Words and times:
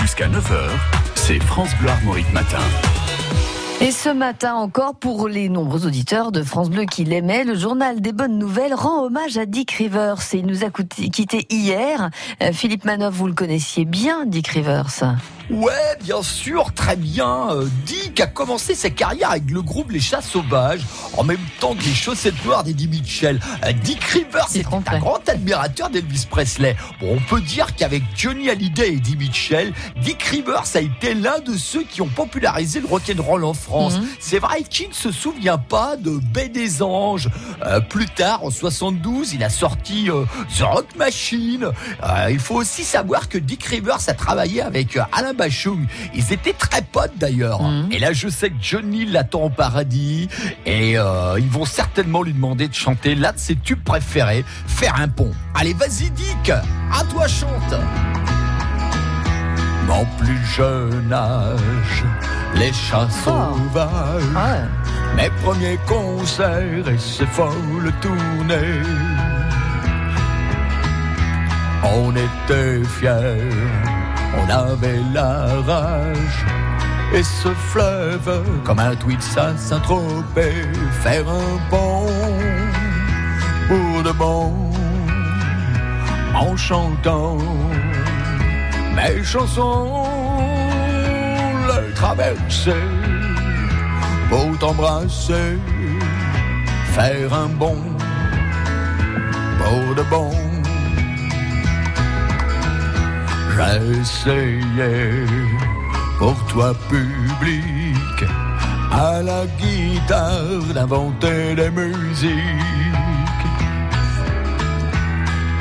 Jusqu'à 0.00 0.28
9h, 0.28 0.70
c'est 1.14 1.40
France 1.42 1.70
Bleu 1.80 1.88
Armorique 1.88 2.32
Matin. 2.32 2.60
Et 3.80 3.92
ce 3.92 4.08
matin 4.08 4.54
encore, 4.54 4.96
pour 4.96 5.28
les 5.28 5.48
nombreux 5.48 5.86
auditeurs 5.86 6.32
de 6.32 6.42
France 6.42 6.68
Bleu 6.68 6.84
qui 6.84 7.04
l'aimaient, 7.04 7.44
le 7.44 7.54
journal 7.54 8.00
des 8.00 8.12
bonnes 8.12 8.36
nouvelles 8.36 8.74
rend 8.74 9.04
hommage 9.04 9.38
à 9.38 9.46
Dick 9.46 9.70
Rivers. 9.70 10.18
Et 10.32 10.38
il 10.38 10.46
nous 10.46 10.64
a 10.64 10.70
quitté 10.70 11.46
hier. 11.48 12.10
Euh, 12.42 12.52
Philippe 12.52 12.84
Manoff, 12.84 13.14
vous 13.14 13.28
le 13.28 13.34
connaissiez 13.34 13.84
bien, 13.84 14.26
Dick 14.26 14.48
Rivers 14.48 15.04
Ouais, 15.50 15.96
bien 16.02 16.22
sûr, 16.22 16.74
très 16.74 16.96
bien. 16.96 17.50
Euh, 17.52 17.68
Dick 17.86 18.20
a 18.20 18.26
commencé 18.26 18.74
sa 18.74 18.90
carrière 18.90 19.30
avec 19.30 19.50
le 19.50 19.62
groupe 19.62 19.92
Les 19.92 20.00
Chats 20.00 20.20
Sauvages, 20.20 20.82
en 21.16 21.24
même 21.24 21.38
temps 21.58 21.74
que 21.74 21.84
les 21.84 21.94
chaussettes 21.94 22.44
noires 22.44 22.64
d'Eddie 22.64 22.88
Mitchell. 22.88 23.40
Euh, 23.64 23.72
Dick 23.72 24.02
Rivers 24.02 24.48
était 24.54 24.66
un 24.66 24.98
grand 24.98 25.17
admirateur 25.28 25.90
d'Elvis 25.90 26.26
Presley. 26.28 26.76
Bon, 27.00 27.16
on 27.16 27.20
peut 27.20 27.40
dire 27.40 27.74
qu'avec 27.74 28.02
Johnny 28.16 28.50
Hallyday 28.50 28.88
et 28.88 28.92
Eddie 28.94 29.16
Mitchell, 29.16 29.72
Dick 29.96 30.22
Rivers 30.22 30.64
a 30.74 30.80
été 30.80 31.14
l'un 31.14 31.38
de 31.40 31.56
ceux 31.56 31.84
qui 31.84 32.02
ont 32.02 32.08
popularisé 32.08 32.80
le 32.80 32.86
rock'n'roll 32.86 33.44
en 33.44 33.54
France. 33.54 33.98
Mhm. 33.98 34.06
C'est 34.20 34.38
vrai 34.38 34.62
qu'il 34.62 34.88
ne 34.88 34.94
se 34.94 35.12
souvient 35.12 35.58
pas 35.58 35.96
de 35.96 36.18
Baie 36.32 36.48
des 36.48 36.82
Anges. 36.82 37.28
Euh, 37.64 37.80
plus 37.80 38.06
tard, 38.06 38.44
en 38.44 38.50
72, 38.50 39.34
il 39.34 39.44
a 39.44 39.50
sorti 39.50 40.08
The 40.56 40.62
Rock 40.62 40.96
Machine. 40.96 41.68
il 42.30 42.38
faut 42.38 42.56
aussi 42.56 42.84
savoir 42.84 43.28
que 43.28 43.38
Dick 43.38 43.64
Rivers 43.64 44.08
a 44.08 44.14
travaillé 44.14 44.62
avec 44.62 44.98
Alain 45.12 45.34
Bachung. 45.34 45.86
Ils 46.14 46.32
étaient 46.32 46.52
très 46.52 46.82
potes 46.82 47.16
d'ailleurs. 47.16 47.62
Mhm. 47.62 47.92
Et 47.92 47.98
là, 47.98 48.12
je 48.12 48.28
sais 48.28 48.50
que 48.50 48.56
Johnny 48.60 49.04
l'attend 49.04 49.44
au 49.44 49.50
paradis. 49.50 50.28
Et 50.66 50.98
euh, 50.98 51.38
ils 51.38 51.48
vont 51.48 51.64
certainement 51.64 52.22
lui 52.22 52.32
demander 52.32 52.68
de 52.68 52.74
chanter 52.74 53.14
l'un 53.14 53.32
de 53.32 53.38
ses 53.38 53.56
tubes 53.56 53.82
préférés, 53.82 54.44
Faire 54.66 54.96
un 55.00 55.08
pont. 55.18 55.30
Allez, 55.54 55.74
vas-y, 55.74 56.10
Dick, 56.10 56.50
à 56.50 57.04
toi, 57.10 57.26
chante. 57.28 57.74
Mon 59.86 60.06
plus 60.18 60.44
jeune 60.44 61.12
âge, 61.12 62.04
les 62.54 62.72
chats 62.72 63.08
oh. 63.26 63.30
sauvages, 63.70 64.62
mes 65.16 65.30
premiers 65.42 65.78
concerts 65.86 66.88
et 66.88 66.98
ces 66.98 67.26
folles 67.26 67.92
tournées. 68.00 68.82
On 71.82 72.12
était 72.12 72.84
fiers 72.98 73.88
on 74.36 74.50
avait 74.50 75.00
la 75.12 75.46
rage. 75.66 76.44
Et 77.14 77.22
ce 77.22 77.48
fleuve, 77.48 78.42
comme 78.64 78.78
un 78.78 78.94
tweet, 78.94 79.22
ça 79.22 79.56
s'intropait, 79.56 80.66
faire 81.02 81.26
un 81.28 81.58
pont 81.70 82.06
pour 83.68 84.02
de 84.02 84.12
bon, 84.12 84.52
en 86.34 86.56
chantant 86.56 87.38
mes 88.94 89.22
chansons, 89.22 90.06
le 91.68 91.92
traverser, 91.94 92.84
pour 94.28 94.58
t'embrasser, 94.58 95.58
faire 96.94 97.32
un 97.32 97.48
bond 97.48 97.82
pour 99.58 99.94
de 99.94 100.02
bon. 100.10 100.30
J'essayais 103.56 105.26
pour 106.18 106.36
toi 106.46 106.72
public 106.88 108.24
à 108.92 109.22
la 109.22 109.46
guitare 109.58 110.62
d'inventer 110.74 111.54
des 111.54 111.70
musiques. 111.70 112.87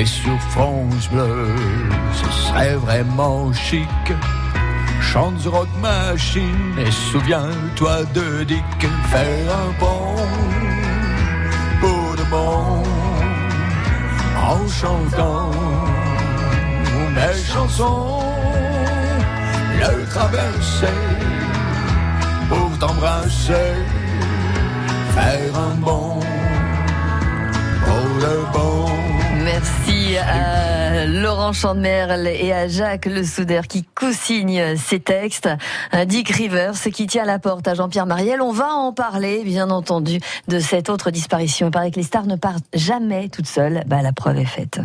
Et 0.00 0.06
sur 0.06 0.40
France 0.48 1.10
Bleu, 1.12 1.54
ce 2.14 2.30
serait 2.32 2.74
vraiment 2.76 3.52
chic. 3.52 4.06
Chante 5.02 5.44
rock 5.44 5.68
machine 5.82 6.74
et 6.78 6.90
souviens-toi 6.90 8.04
de 8.14 8.44
Dick. 8.44 8.80
Faire 9.10 9.54
un 9.62 9.70
bon 9.78 10.14
pour 11.82 12.16
de 12.16 12.24
bon 12.30 12.82
en 14.38 14.68
chantant 14.68 15.50
mes 17.14 17.42
chansons, 17.52 18.24
le 19.80 20.06
traverser 20.06 20.98
pour 22.48 22.70
t'embrasser, 22.78 23.74
faire 25.14 25.58
un 25.58 25.74
bon, 25.74 26.20
À 30.18 31.06
Laurent 31.06 31.52
Chandemerle 31.52 32.26
et 32.26 32.52
à 32.52 32.66
Jacques 32.68 33.06
Le 33.06 33.22
Souder 33.22 33.60
qui 33.68 33.84
co-signent 33.84 34.76
ces 34.76 34.98
textes. 34.98 35.48
Dick 36.06 36.30
Rivers 36.30 36.74
qui 36.92 37.06
tient 37.06 37.24
la 37.24 37.38
porte 37.38 37.68
à 37.68 37.74
Jean-Pierre 37.74 38.06
Mariel. 38.06 38.42
On 38.42 38.52
va 38.52 38.68
en 38.68 38.92
parler, 38.92 39.42
bien 39.44 39.70
entendu, 39.70 40.18
de 40.48 40.58
cette 40.58 40.88
autre 40.88 41.10
disparition. 41.10 41.68
Il 41.68 41.70
paraît 41.70 41.90
que 41.90 41.96
les 41.96 42.02
stars 42.02 42.26
ne 42.26 42.36
partent 42.36 42.64
jamais 42.74 43.28
toutes 43.28 43.46
seules. 43.46 43.82
Bah, 43.86 44.02
la 44.02 44.12
preuve 44.12 44.38
est 44.38 44.44
faite. 44.44 44.80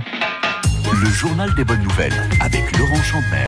Le 0.93 1.09
journal 1.09 1.53
des 1.55 1.63
bonnes 1.63 1.83
nouvelles 1.83 2.13
avec 2.41 2.77
Laurent 2.77 3.01
Chandemer. 3.01 3.43